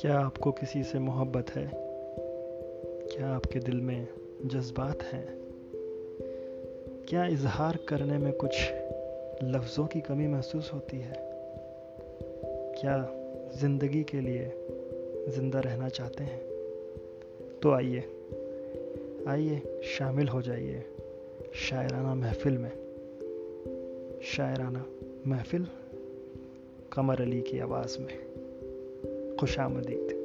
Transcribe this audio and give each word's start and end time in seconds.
کیا 0.00 0.26
آپ 0.26 0.38
کو 0.38 0.52
کسی 0.52 0.82
سے 0.82 0.98
محبت 0.98 1.56
ہے؟ 1.56 1.66
کیا 3.10 3.34
آپ 3.34 3.42
کے 3.42 3.60
دل 3.60 3.80
میں 3.80 4.04
جذبات 4.44 5.14
ہیں؟ 5.14 5.26
کیا 7.06 7.22
اظہار 7.22 7.74
کرنے 7.86 8.18
میں 8.18 8.32
کچھ 8.32 8.72
لفظوں 9.42 9.86
کی 9.86 10.00
کمی 10.00 10.26
محسوس 10.26 10.72
ہوتی 10.72 11.02
ہے؟ 11.02 11.30
کیا 12.80 13.06
زندگی 13.60 14.02
کے 14.02 14.20
لیے 14.20 14.48
زندہ 15.36 15.58
رہنا 15.58 15.88
چاہتے 15.88 16.24
ہیں؟ 16.24 16.40
تو 17.60 17.72
آئیے 17.72 18.00
آئیے 19.26 19.80
شامل 19.82 20.28
ہو 20.28 20.40
جائیے 20.40 20.80
شاعرانہ 21.52 22.14
محفل 22.14 22.56
میں۔ 22.56 22.70
شاعرانہ 24.22 24.78
محفل 25.24 25.62
قمر 26.90 27.22
علی 27.22 27.40
کی 27.40 27.60
آواز 27.60 27.98
میں۔ 27.98 28.29
خوش 29.40 29.58
آمدید. 29.58 30.19